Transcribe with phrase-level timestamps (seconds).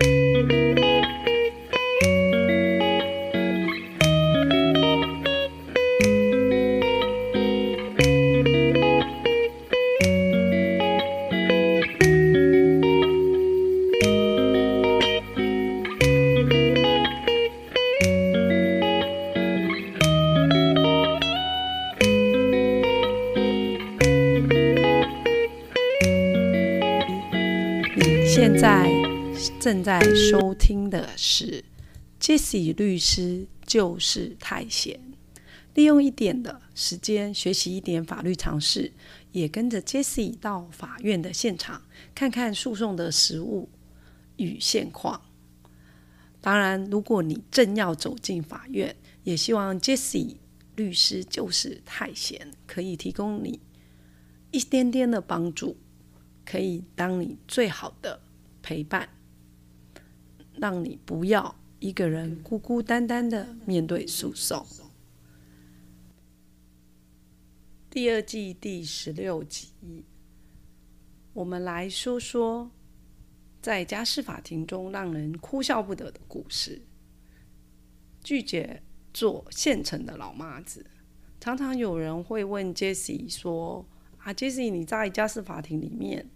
[0.00, 0.81] 现
[29.72, 31.64] 正在收听的是
[32.20, 35.00] Jesse 律师就是太闲，
[35.72, 38.92] 利用一点的时间学习一点法律常识，
[39.30, 41.80] 也跟着 Jesse 到法院的现场
[42.14, 43.70] 看看诉讼的实务
[44.36, 45.22] 与现况。
[46.42, 50.36] 当然，如果你正要走进法院，也希望 Jesse
[50.76, 53.58] 律师就是太闲可以提供你
[54.50, 55.78] 一点点的帮助。
[56.44, 58.20] 可以当你最好的
[58.60, 59.08] 陪伴，
[60.62, 64.64] 让你不要一个人孤孤单单的面对诉讼。
[67.90, 69.72] 第二季第十六集，
[71.32, 72.70] 我们来说说
[73.60, 76.82] 在家事法庭中让人哭笑不得的故事。
[78.22, 80.86] 拒绝做现成的老妈子，
[81.40, 83.84] 常常有人会问 Jessie 说。
[84.18, 86.30] 啊，杰西，你在家事法庭里面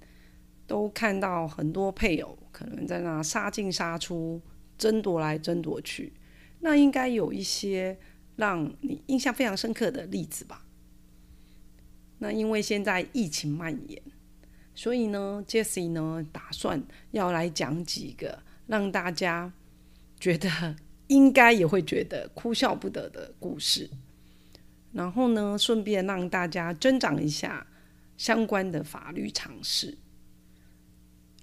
[0.66, 4.40] 都看到很多配偶可能在那杀进杀出、
[4.78, 6.14] 争夺来争夺去，
[6.60, 7.98] 那应该有一些
[8.36, 10.64] 让你印象非常深刻的例子吧？
[12.18, 14.02] 那因为现在疫情蔓延，
[14.74, 19.52] 所以呢，，Jesse 呢打算要来讲几个让大家
[20.18, 20.76] 觉得
[21.08, 23.90] 应该也会觉得哭笑不得的故事，
[24.92, 27.66] 然后呢，顺便让大家增长一下。
[28.16, 29.98] 相关的法律常识，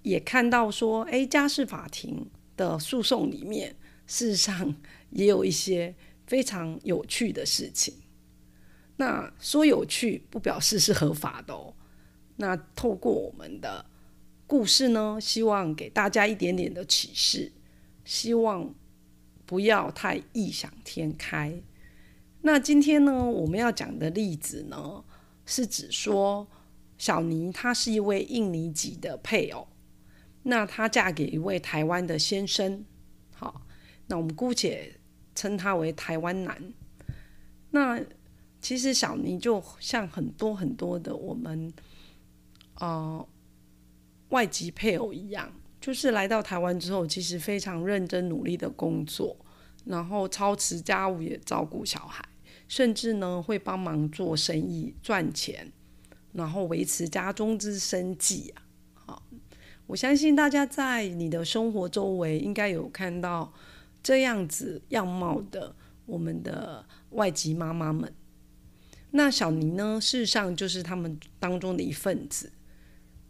[0.04, 4.76] 也看到说，哎，家事法庭的诉讼里面，事实上
[5.10, 5.96] 也有一些
[6.28, 7.96] 非常有趣的事情。
[8.98, 11.74] 那说有趣，不表示是合法的哦。
[12.36, 13.86] 那透过我们的
[14.46, 17.52] 故事呢，希望给大家一点点的启示，
[18.06, 18.74] 希望
[19.46, 21.62] 不要太异想天开。
[22.42, 25.04] 那今天呢，我们要讲的例子呢，
[25.46, 26.48] 是指说。
[26.96, 29.68] 小尼他是一位印尼籍的配偶，
[30.44, 32.86] 那她嫁给一位台湾的先生，
[33.34, 33.66] 好，
[34.08, 35.00] 那我们姑且
[35.34, 36.74] 称他为台湾男。
[37.72, 38.00] 那
[38.62, 41.74] 其实小妮就像很多很多的我们
[42.76, 43.28] 呃
[44.30, 49.36] 外籍配偶一样，就是来到台湾之后，其实非常认真努力的工作，
[49.86, 52.24] 然后操持家务也照顾小孩，
[52.68, 55.72] 甚至呢会帮忙做生意赚钱。
[56.34, 58.64] 然后维持家中之生计啊，
[59.94, 63.54] 我相信大家在你的生活周围应该有看到
[64.02, 65.76] 这样子样貌的
[66.08, 68.12] 我们的外籍妈妈们。
[69.12, 72.52] 那小妮呢，事实上就是他们当中的一份子。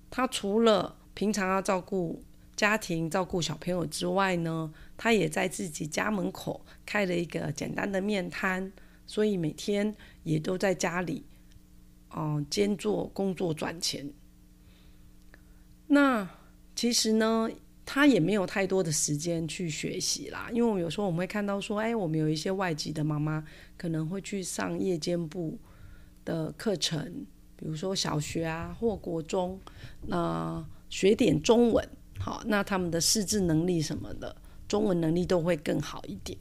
[0.09, 2.23] 她除了平常要照顾
[2.55, 8.71] 家庭、照顾小朋友之外呢，她也在自己家门口开了一个简单的面摊，
[9.05, 9.93] 所以每天
[10.23, 11.25] 也都在家里。
[12.11, 14.13] 哦，兼做工作赚钱。
[15.87, 16.25] 那
[16.75, 17.49] 其实呢，
[17.85, 20.49] 他也没有太多的时间去学习啦。
[20.51, 23.43] 因为我有时候我们会看到说，哎，我们有一些外籍的妈妈
[23.77, 25.57] 可能会去上夜间部
[26.25, 27.25] 的课程，
[27.55, 29.59] 比如说小学啊或国中，
[30.07, 31.87] 那学点中文，
[32.19, 34.35] 好，那他们的识字能力什么的，
[34.67, 36.37] 中文能力都会更好一点。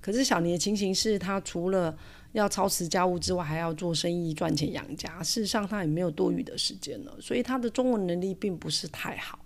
[0.00, 1.96] 可是小年的情形是，他除了
[2.32, 5.22] 要操持家务之外，还要做生意赚钱养家。
[5.22, 9.38] 事实上，他也没有多余的时间了，所以他的中文能力并不是太好。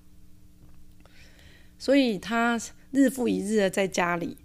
[1.85, 2.59] 所以他
[2.93, 4.39] 日复一日的在家里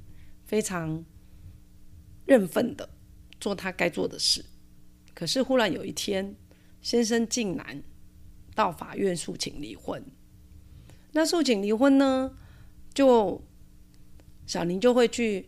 [0.43, 1.05] 非常
[2.25, 2.89] 认份的
[3.39, 4.43] 做他该做的事。
[5.13, 6.35] 可是忽然有一天，
[6.81, 7.81] 先生竟然
[8.53, 10.03] 到法院诉请离婚。
[11.13, 12.35] 那诉请离婚呢，
[12.93, 13.41] 就
[14.45, 15.47] 小林就会去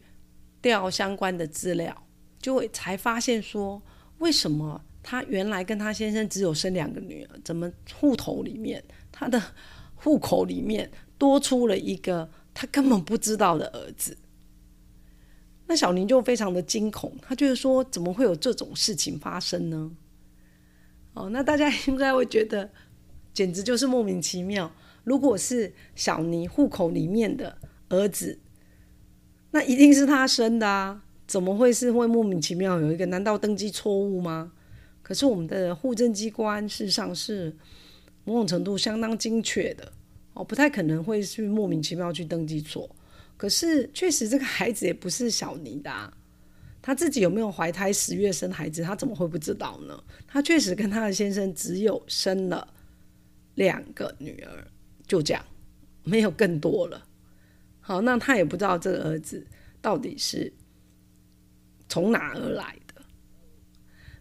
[0.61, 2.07] 调相关的资料。
[2.39, 3.83] 就会才发现说，
[4.19, 8.81] 为什么他原来跟他先生只有生两个女儿，怎么户头里面
[9.11, 9.43] 他的
[9.95, 10.89] 户口里面
[11.21, 14.17] 多出了一个他根本不知道的儿子？
[15.67, 19.91] 那小林就非常的惊恐，他就是说，怎么会有这种事情发生呢？
[21.13, 22.71] 哦，那大家应该会觉得
[23.35, 24.71] 简直就是莫名其妙。
[25.03, 27.55] 如果是小尼户口里面的
[27.89, 28.39] 儿子，
[29.51, 31.03] 那一定是他生的啊。
[31.27, 33.05] 怎么会是会莫名其妙有一个？
[33.05, 34.53] 难道登记错误吗？
[35.03, 37.55] 可是我们的户政机关事实上是
[38.23, 39.93] 某种程度相当精确的，
[40.33, 42.95] 哦，不太可能会去莫名其妙去登记错。
[43.37, 46.13] 可是确实这个孩子也不是小妮的，
[46.81, 50.03] 他自己有没有怀胎十月生孩子，他怎么会不知道呢？
[50.27, 52.73] 他确实跟他的先生只有生了
[53.55, 54.67] 两个女儿，
[55.07, 55.43] 就这样，
[56.03, 57.07] 没有更多了。
[57.79, 59.45] 好，那他也不知道这个儿子
[59.81, 60.53] 到底是
[61.89, 63.01] 从哪而来的，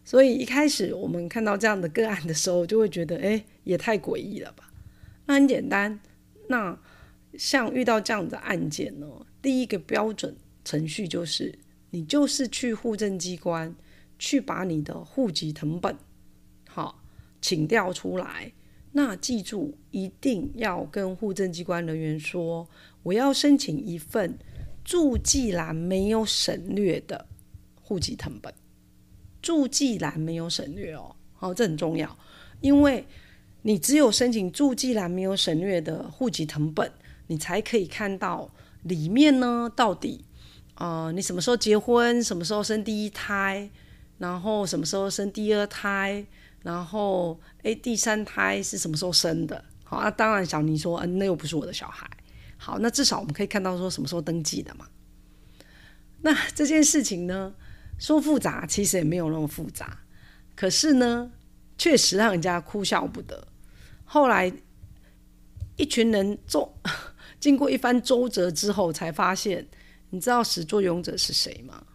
[0.02, 4.69] 所以一开始我们看到这样的个案的时候，就会觉得，哎，也太诡异了吧？
[5.30, 6.00] 那很简单，
[6.48, 6.76] 那
[7.38, 9.06] 像遇到这样的案件呢，
[9.40, 11.56] 第一个标准程序就是，
[11.90, 13.72] 你就是去户政机关
[14.18, 15.96] 去把你的户籍成本，
[16.68, 17.00] 好，
[17.40, 18.52] 请调出来。
[18.90, 22.68] 那记住，一定要跟户政机关人员说，
[23.04, 24.36] 我要申请一份
[24.84, 27.24] 住记栏没有省略的
[27.80, 28.52] 户籍成本。
[29.40, 32.18] 住记栏没有省略哦，好，这很重要，
[32.60, 33.06] 因为
[33.62, 36.90] 你只有申请住记栏没有省略的户籍成本，
[37.26, 38.50] 你才可以看到
[38.82, 40.24] 里面呢，到底
[40.74, 43.70] 啊，你什么时候结婚，什么时候生第一胎，
[44.18, 46.26] 然后什么时候生第二胎。
[46.62, 49.64] 然后，哎，第三胎是什么时候生的？
[49.82, 52.06] 好啊，当然小妮说，嗯，那又不是我的小孩。
[52.58, 54.86] 好，那至少我们可以看到说什么时候登记的嘛。
[56.20, 57.54] 那这件事情呢，
[57.98, 60.00] 说复杂，其实也没有那么复杂。
[60.54, 61.32] 可是呢，
[61.78, 63.48] 确实让人家哭笑不得。
[64.12, 64.52] 后来，
[65.76, 66.68] 一群人周
[67.38, 69.64] 经过一番周折之后，才发现，
[70.10, 71.86] 你知道始作俑者是谁吗？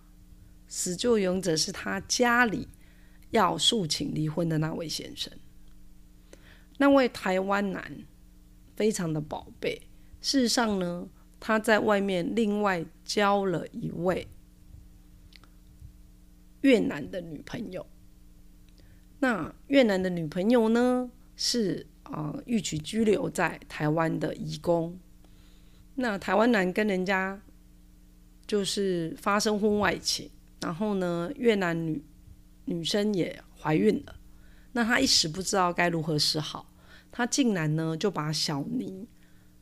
[0.70, 2.70] 始作俑者是他家里。
[3.32, 5.34] 要诉请离婚的那位先生，
[6.78, 8.06] 那位台湾男
[8.78, 9.82] 非常的宝贝。
[10.22, 11.06] 事实上呢，
[11.38, 14.26] 他在外面另外交了一位
[16.62, 17.86] 越南的女朋友。
[19.20, 24.98] 那越南的女朋友呢，是啊，欲取居留在台湾的移工。
[25.96, 27.40] 那台湾男跟人家
[28.48, 30.30] 就是发生婚外情，
[30.62, 32.04] 然后呢，越南女。
[32.68, 34.16] 女生也怀孕了，
[34.72, 36.74] 那他一时不知道该如何是好，
[37.12, 39.08] 他竟然呢就把小尼，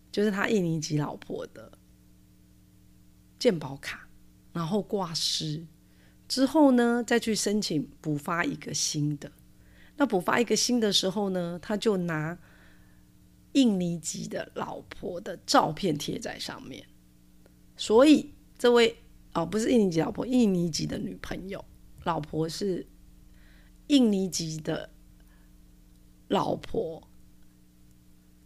[0.10, 1.70] 就是他印尼籍老婆的
[3.38, 4.08] 健保卡，
[4.54, 5.68] 然后挂失，
[6.30, 9.30] 之后呢再去申请补发一个新的。
[9.98, 12.38] 那补发一个新的时候呢，他就拿
[13.54, 16.86] 印尼籍的老婆的照片贴在上面，
[17.78, 18.98] 所以这位
[19.34, 21.64] 哦不是印尼籍老婆，印尼籍的女朋友，
[22.04, 22.88] 老婆是。
[23.88, 24.92] 印尼籍的
[26.30, 27.06] 老婆，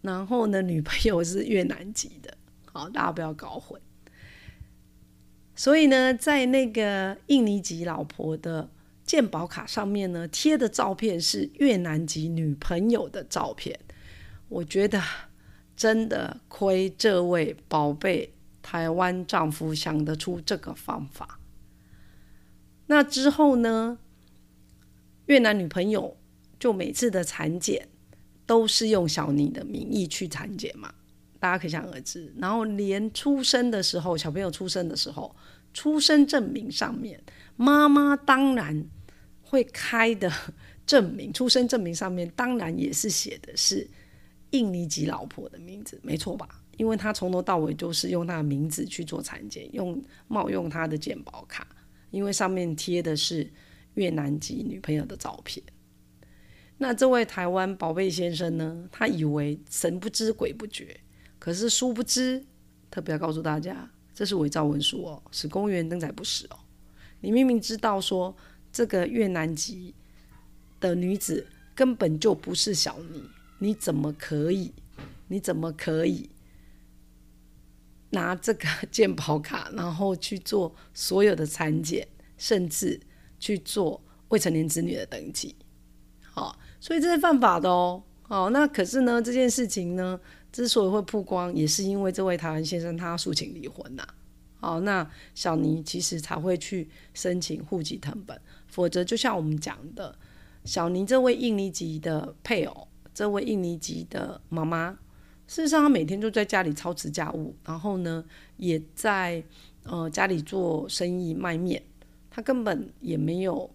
[0.01, 2.35] 然后呢，女朋友是越南籍的，
[2.73, 3.79] 好，大家不要搞混。
[5.55, 8.71] 所以呢，在那个印尼籍老婆的
[9.07, 13.79] 健保卡上面呢，贴的照片是越南籍女朋友的照片。
[14.49, 15.01] 我觉得
[15.75, 21.39] 真的亏这位宝贝台湾丈夫想得出这个方法。
[22.85, 23.97] 那之后呢？
[25.25, 26.15] 越南女朋友
[26.57, 27.89] 就每次的产检
[28.45, 30.93] 都是用小妮的名义去产检嘛，
[31.37, 32.33] 大家可想而知。
[32.37, 35.35] 然后连出生的时候，小朋友出生的时候，
[35.73, 37.21] 出生证明上面
[37.57, 38.85] 妈妈当然
[39.49, 40.31] 会开的
[40.85, 43.87] 证明，出生证明上面当然也是写的是
[44.51, 46.47] 印尼籍老婆的名字，没错吧？
[46.77, 51.67] 因为他从头到尾就是用他的名字去做产检，用冒用他的健保卡，
[52.11, 53.51] 因为上面贴的是。
[53.97, 55.65] 越南籍女朋友的照片，
[56.77, 58.87] 那这位台湾宝贝先生呢？
[58.91, 60.99] 他以为神不知鬼不觉，
[61.39, 62.45] 可是殊不知，
[62.91, 66.59] 特别要告诉大家，这是伪造文书哦，是公务员登载不实哦。
[67.21, 68.37] 你明明知道说
[68.77, 69.95] 这个越南籍
[70.79, 73.23] 的女子根本就不是小妮，
[73.57, 74.71] 你怎么可以？
[75.29, 76.29] 你怎么可以
[78.11, 82.07] 拿这个 健保卡，然后去做所有的产检，
[82.37, 83.01] 甚至？
[83.39, 85.55] 去做未成年子女的登记，
[86.21, 88.03] 好，所以这是犯法的哦。
[88.21, 90.19] 好，那可是呢，这件事情呢，
[90.51, 94.07] 之所以会曝光，也是因为这位台湾先生他诉请离婚呐。
[94.59, 100.17] 好，那小尼其实才会去申请户籍成本，否则就像我们讲的，
[100.63, 104.91] 小尼这位印尼籍的配偶，这位印尼籍的妈妈，
[105.47, 108.23] 事实上她每天就在家里操持家务，然后呢，
[108.57, 109.43] 也在
[109.83, 111.81] 呃家里做生意卖面。
[112.29, 113.69] 她根本也没有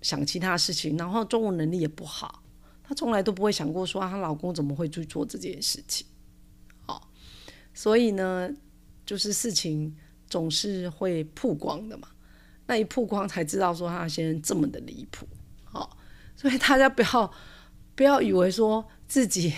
[0.00, 2.42] 想其他事情，然后中文能力也不好，
[2.82, 6.06] 她从来都不会想过说她老公怎么会去做这件事情。
[6.86, 7.10] 好，
[7.74, 8.50] 所以呢，
[9.04, 9.94] 就是事情
[10.26, 12.08] 总是会曝光的嘛，
[12.68, 15.26] 那一曝光才知道说他先生这么的离谱。
[15.64, 15.96] 好，
[16.36, 17.32] 所以大家不要
[17.94, 19.54] 不要以为说自己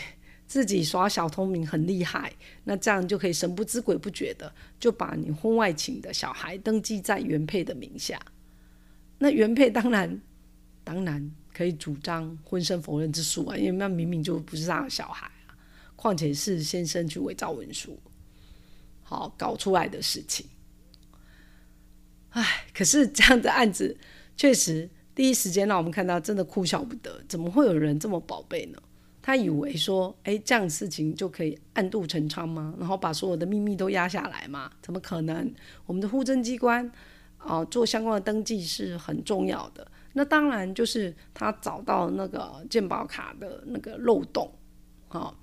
[0.46, 8.20] 自己耍小聪明很厉害，那这样就可以神不知鬼不觉的就把你婚外情的小孩登记在原配的名下。
[9.18, 10.22] 那原配当然
[10.84, 15.52] 当然可以主张婚生否认之诉啊，因为那明明就不是他的小孩啊，
[15.96, 17.98] 况且是先生去伪造文书，
[19.02, 20.46] 好搞出来的事情。
[22.30, 23.96] 唉，可是这样的案子
[24.36, 28.78] 确实第一时间让我们看到真的哭笑不得，怎么会有人这么宝贝呢？
[29.22, 32.74] 他以为说，哎，这样事情就可以暗度陈仓吗？
[32.78, 34.70] 然后把所有的秘密都压下来吗？
[34.80, 35.52] 怎么可能？
[35.84, 36.90] 我们的户政机关
[37.36, 39.86] 啊，做相关的登记是很重要的。
[40.14, 44.50] 那当然就是他找到那个鉴宝卡的那个漏洞，
[45.08, 45.38] 好，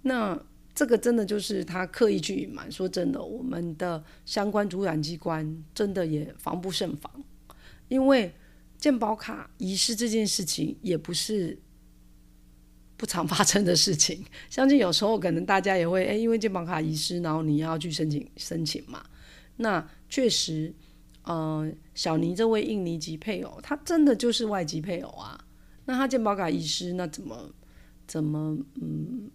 [0.00, 0.36] 那
[0.74, 2.70] 这个真的就是他刻意去隐瞒。
[2.70, 7.10] 说真的，我们的相关主管机关真的也防不胜防，
[7.88, 8.32] 因为
[8.78, 11.58] 健保卡遗失这件事情也不是。
[12.94, 19.04] 不常发生的事情，相信有时候可能大家也会哎，因为健保卡遗失，然后你要去申请申请嘛。
[19.56, 20.72] 那确实，
[21.24, 25.36] 呃，小尼这位印尼籍配偶，他真的就是外籍配偶啊。
[25.84, 27.50] 那他健保卡遗失，那怎么
[28.06, 29.28] 怎么嗯，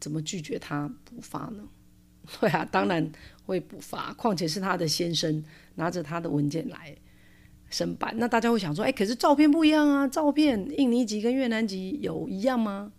[0.00, 1.62] 怎么拒绝他补发呢？
[2.40, 3.10] 对啊，当然
[3.44, 6.96] 会补发，况且是他的先生拿着他的文件来。
[7.70, 12.90] 申办，那大家会想说，哎，可是照片不一样啊，照片印尼籍跟越南籍有一样吗？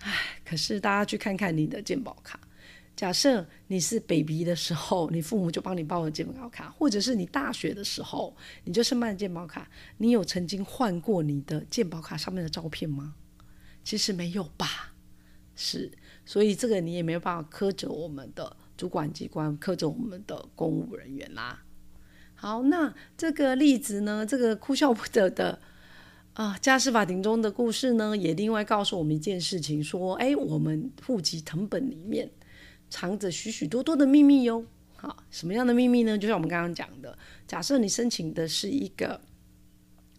[0.00, 0.12] 哎，
[0.44, 2.38] 可是大家去看看你的健保卡，
[2.94, 13.14] 假设你是 baby 的时候，你父母就帮你报了健保卡，或者是你大学的时候你就申办健保卡，你有曾经换过你的健保卡上面的照片吗？
[13.82, 14.92] 其实没有吧，
[15.56, 15.90] 是，
[16.30, 21.64] 所以这个你也没有办法苛责我们的主管机关，苛责我们的公务人员啦。
[22.36, 24.24] 好，那这个例子呢？
[24.24, 25.58] 这个哭笑不得的
[26.34, 32.30] 啊，家事法庭中的故事呢，也另外告诉我们一件事情：说，哎，我们户籍成本里面
[32.88, 34.64] 藏着许许多多的秘密哟。
[34.94, 36.16] 好，什么样的秘密呢？
[36.16, 37.18] 就像我们刚刚讲的，
[37.48, 39.20] 假设你申请的是一个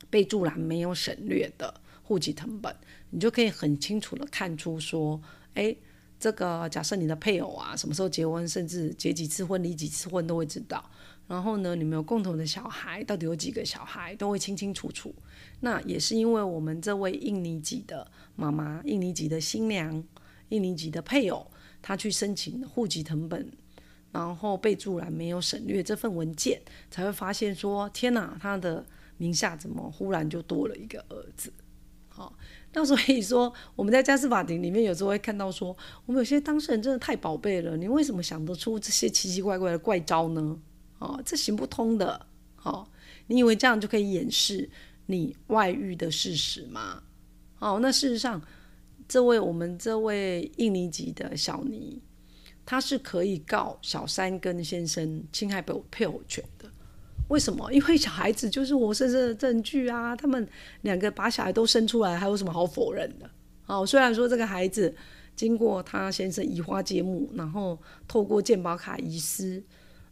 [0.10, 2.76] 备注栏没有省略的户籍成本，
[3.12, 5.22] 你就可以很清楚的看出说，
[5.54, 5.74] 哎，
[6.22, 10.88] 这个假设你的配偶啊，什么时候结婚，甚至结几次婚、离几次婚，都会知道。
[11.28, 15.16] 然后呢，你们有共同的小孩，到底有几个小孩，都会清清楚楚。
[15.62, 20.04] 那也是因为我们这位印尼籍的妈妈、印尼籍的新娘、
[20.50, 21.50] 印尼籍的配偶，
[21.82, 23.52] 他去申请户籍成本，
[24.12, 26.62] 然后备注栏没有省略这份文件，
[26.92, 28.86] 才会发现说：天哪，他的
[29.18, 31.52] 名下怎么忽然就多了一个儿子？
[32.22, 32.38] 好，
[32.74, 35.76] 那所以说我们在家事法庭里面有时候会看到说，
[36.06, 40.60] 我们有些当事人真的太宝贝了，你为什么想得出这些奇奇怪怪的怪招呢？
[41.00, 42.28] 哦，这行不通的。
[42.62, 42.88] 哦，
[43.26, 44.70] 你以为这样就可以掩饰
[45.08, 47.02] 你外遇的事实吗？
[47.58, 48.40] 哦，那事实上，
[49.08, 52.00] 这位我们这位印尼籍的小尼，
[52.64, 56.70] 他是可以告小三跟先生侵害配配偶权的。
[57.32, 57.72] 为什么？
[57.72, 60.14] 因为小孩子就是活生生的证据啊！
[60.20, 60.46] 他们
[60.82, 63.30] 两个把小孩都生出来，还有什么好否认的？
[63.68, 64.94] 哦，虽然说这个孩子
[65.36, 69.64] 经过他先生移花接木，然后透过健保卡遗失。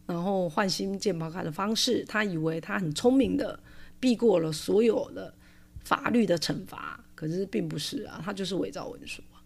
[0.08, 3.60] 然后换新健保卡的方式，他以为他很聪明的
[4.00, 5.32] 避过了所有的
[5.84, 9.38] 法律的惩罚，可是并不是啊，他就是伪造文书啊。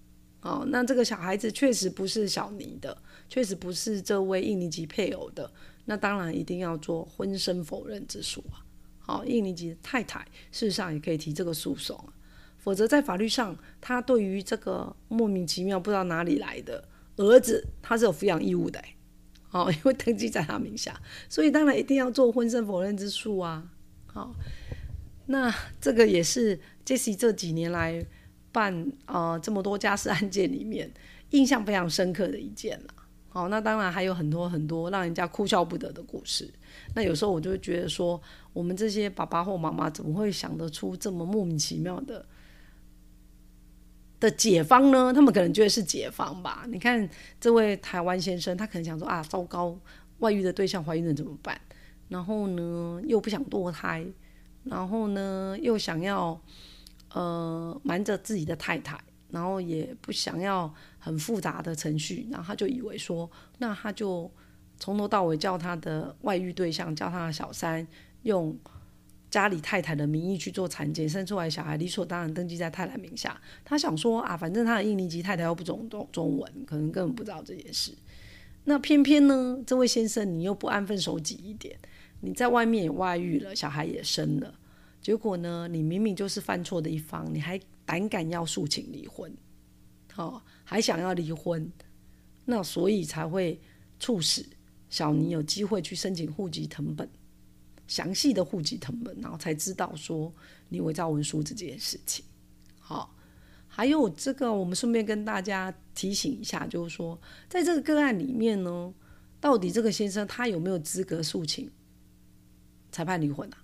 [0.43, 5.51] 哦，那这个小孩子确实不是小尼的，确实不是这位印尼籍配偶的，
[5.85, 8.63] 那当然一定要做婚生否认之诉啊。
[8.99, 12.13] 好，印尼籍的太太事实上也可以提这个诉讼啊，
[12.57, 16.87] 否则在法律上，他对于这个莫名其妙不知道哪里来的
[17.17, 18.81] 儿子，他是有抚养义务的。
[19.51, 20.99] 哦，因为登记在他名下，
[21.29, 23.69] 所以当然一定要做婚生否认之诉啊。
[24.07, 24.33] 好，
[25.27, 28.03] 那这个也是 Jesse 这几年来
[28.51, 30.91] 办啊这么多家事案件里面
[31.31, 32.93] 印象非常深刻的一件了。
[33.33, 36.47] 好，那当然还有很多很多让人家哭笑不得的故事。
[36.93, 38.21] 那有时候我就觉得说，
[38.53, 42.23] 我们这些爸爸或妈妈怎么会想得出这么莫名其妙的？
[44.19, 45.11] 的解方呢？
[45.11, 46.63] 他们可能觉得是解方吧。
[46.67, 47.09] 你看
[47.41, 49.75] 这位台湾先生，他可能想说啊，糟糕，
[50.19, 51.59] 外遇的对象怀孕了怎么办？
[52.09, 54.05] 然后呢，又不想堕胎，
[54.63, 56.39] 然后呢，又想要
[57.13, 58.97] 呃瞒着自己的太太，
[59.33, 64.31] 然后也不想要很复杂的程序，然后他就以为说，那他就
[64.77, 67.85] 从头到尾叫他的外遇对象，叫他的小三
[68.21, 68.57] 用。
[69.33, 73.35] 家里太太的名义去做产检，生出来小孩理所当然登记在太太名下。
[73.65, 77.91] 他想说啊，反正他的印尼籍太太又不懂中中文，可能根本不知道这件事。
[78.65, 81.75] 那偏偏呢，这位先生你又不安分守己一点，
[82.21, 84.53] 你在外面也外遇了，小孩也生了，
[85.01, 89.35] 结果呢，你明明就是犯错的一方，你还胆敢要诉请离婚？
[90.11, 91.71] 好，还想要离婚，
[92.45, 93.59] 那所以才会
[93.99, 94.45] 促使
[94.89, 97.09] 小尼有机会去申请户籍成本，
[97.87, 100.31] 详细的户籍成本，然后才知道说
[100.69, 102.23] 你伪造文书这件事情。
[102.79, 103.15] 好，
[103.67, 108.93] 还有这个，我们顺便跟大家提醒一下，就是说，在这个个案里面呢，
[109.39, 111.71] 到底这个先生他有没有资格诉请
[112.91, 113.57] 裁判离婚啊？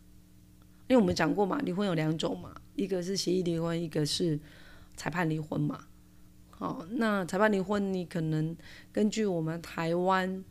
[0.87, 4.39] 因为我们讲过嘛，离婚有两种嘛，一个是协议离婚，一个是
[4.95, 5.85] 裁判离婚嘛。
[6.49, 8.55] 好，那裁判离婚，你可能
[8.91, 10.43] 根据我们台湾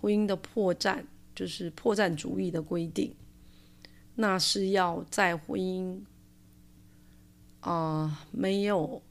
[0.00, 3.14] 婚姻的破绽，就是破绽主义的规定，
[4.14, 6.00] 那是要在婚姻
[7.60, 9.02] 啊没有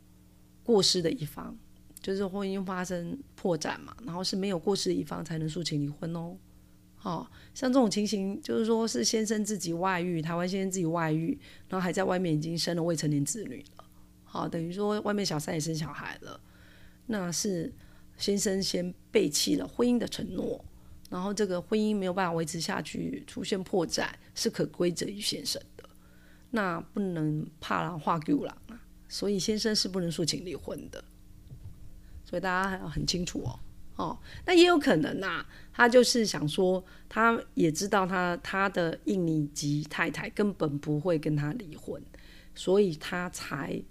[0.63, 1.57] 过失的一方，
[2.01, 6.37] 就是婚姻发生破绽嘛，然后是没有过失的一方才能诉请离婚哦。
[7.03, 13.83] 哦，像这种情形，就是说是先生自己外遇，台湾先生自己外遇，然后还在外面已经生了未成年子女了。
[14.23, 16.39] 好，等于说外面小三也生小孩了，
[17.07, 17.73] 那是
[18.17, 20.63] 先生先背弃了婚姻的承诺，
[21.09, 25.89] 然后这个婚姻没有办法维持下去，出现破绽，是可归责于先生的，
[26.51, 28.79] 那不能怕狼化狗狼啊，
[29.09, 31.03] 所以先生是不能诉请离婚的，
[32.23, 33.59] 所以大家还要很清楚哦，
[34.01, 42.01] 哦，那也有可能呐，他就是想说，他也知道他他的印尼籍太太根本不会跟他离婚，
[42.55, 43.81] 所以他才。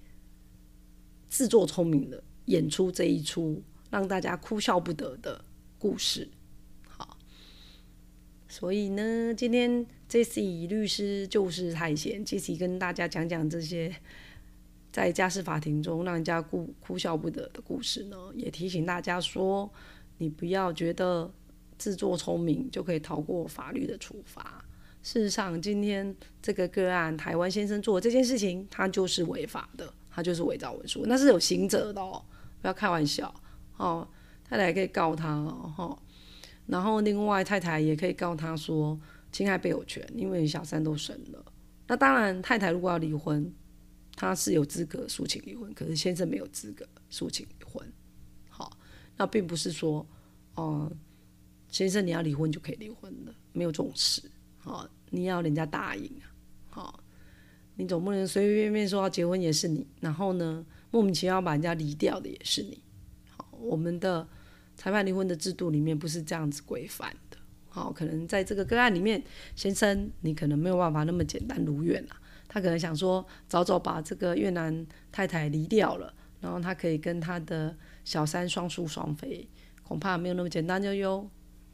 [1.33, 5.45] 自作聪明的演出这一出让大家哭笑不得的
[5.79, 6.29] 故事，
[6.89, 7.17] 好，
[8.49, 13.95] 所以呢，今天 Jesse 律师就是太闲，Jesse 跟大家讲讲这些
[14.91, 19.73] 在家事法庭中让人家哭哭笑不得的故事呢，也提醒大家说，
[20.21, 21.29] 你不要觉得
[21.77, 24.65] 自作聪明就可以逃过法律的处罚。
[25.03, 29.93] 事实上，今天这个个案台湾先生做这件事情，他就是违法的。
[30.13, 32.21] 他就是伪造文书，那是有刑责的哦，
[32.61, 33.33] 不要开玩笑
[33.77, 34.07] 哦。
[34.45, 35.97] 太太可以告他哦，
[36.67, 38.99] 然后另外太太也可以告他说
[39.31, 41.45] 侵害配偶权，因为小三都生了。
[41.87, 43.51] 那当然，太太如果要离婚，
[44.17, 47.47] 他是有资格诉请离婚，可是先生没有资格诉请。
[49.21, 50.07] 那并不是说
[50.55, 50.91] 哦，
[51.69, 54.23] 先生你要离婚就可以离婚的，没有这种事。
[54.57, 56.25] 好，你要人家答应啊，
[56.71, 57.05] 好。
[57.77, 62.83] 你总不能随随便便说要结婚也是你，然后呢，莫名其妙把人家离掉的也是你。
[63.29, 64.27] 好，我们的
[64.75, 67.37] 裁判离婚的制度里面不是这样子规范的。
[67.69, 69.23] 好，可能在这个个案里面，
[69.55, 72.17] 先生你可能没有办法那么简单如愿啊。
[72.49, 79.49] 他可能想说，早早把这个越南太太离掉了，然后他可以跟他的小三双宿双飞，
[79.83, 81.29] 恐怕没有那么简单就哟。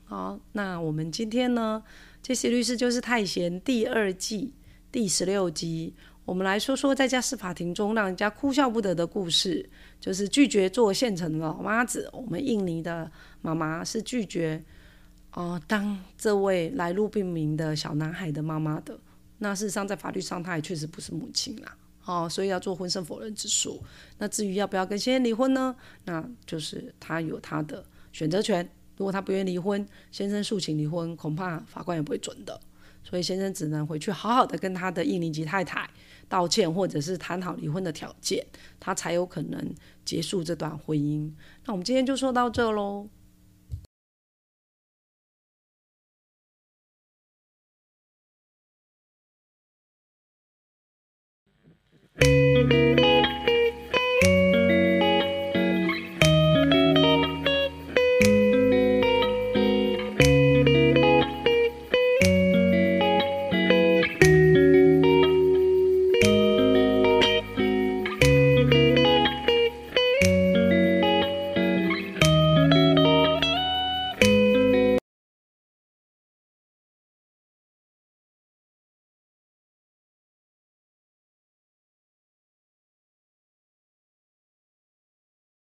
[0.05, 1.83] 好，那我们今天呢，
[2.23, 4.55] 这些律师就是太闲第二季。
[4.93, 9.69] 第十六集，我们来说说在家事法庭中让人家哭笑不得的故事，
[10.01, 12.09] 就是拒绝做现成的老妈子。
[12.13, 13.11] 我们印尼的
[13.43, 14.65] 妈妈是拒绝，
[15.33, 18.99] 哦，当这位来路不明的小男孩的妈妈的。
[19.39, 23.83] 那事实上，在法律上，她也确实不是母亲啦，哦，所以要做婚生否认之诉。
[24.17, 25.77] 那至于要不要跟先生离婚呢？
[26.05, 28.67] 那就是他有他的选择权。
[28.97, 32.59] 如果他不愿意离婚，先生诉请离婚，恐怕法官也不会准的。
[33.05, 35.89] 所以先生只能回去好好的跟他的印尼籍太太
[36.29, 38.45] 道歉，或者是谈好离婚的条件，
[38.81, 41.31] 他才有可能结束这段婚姻。
[41.67, 43.09] 那我们今天就说到这喽。